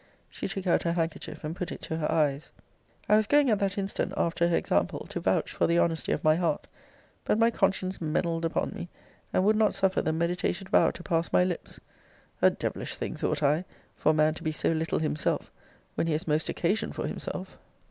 [0.31, 2.51] She took out her handkerchief, and put it to her eyes.
[3.07, 6.23] I was going, at that instant, after her example, to vouch for the honesty of
[6.23, 6.65] my heart;
[7.23, 8.89] but my conscience Mennelled upon me;
[9.31, 11.79] and would not suffer the meditated vow to pass my lips.
[12.41, 13.63] A devilish thing, thought I,
[13.95, 15.51] for a man to be so little himself,
[15.93, 17.59] when he has most occasion for himself!